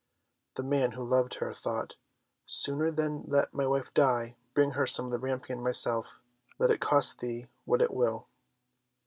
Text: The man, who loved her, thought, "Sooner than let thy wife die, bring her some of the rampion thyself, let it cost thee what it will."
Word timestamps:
The 0.55 0.63
man, 0.63 0.93
who 0.93 1.03
loved 1.03 1.35
her, 1.35 1.53
thought, 1.53 1.95
"Sooner 2.47 2.89
than 2.91 3.23
let 3.27 3.51
thy 3.53 3.67
wife 3.67 3.93
die, 3.93 4.35
bring 4.55 4.71
her 4.71 4.87
some 4.87 5.05
of 5.05 5.11
the 5.11 5.19
rampion 5.19 5.63
thyself, 5.63 6.19
let 6.57 6.71
it 6.71 6.81
cost 6.81 7.19
thee 7.19 7.45
what 7.65 7.83
it 7.83 7.93
will." 7.93 8.27